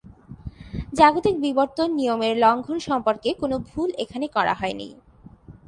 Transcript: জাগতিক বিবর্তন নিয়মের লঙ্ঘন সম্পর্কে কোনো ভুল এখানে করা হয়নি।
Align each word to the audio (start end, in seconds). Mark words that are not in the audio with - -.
জাগতিক 0.93 1.35
বিবর্তন 1.39 1.89
নিয়মের 1.95 2.35
লঙ্ঘন 2.37 2.77
সম্পর্কে 2.79 3.29
কোনো 3.33 3.55
ভুল 3.69 3.89
এখানে 4.03 4.25
করা 4.27 4.53
হয়নি। 4.53 4.87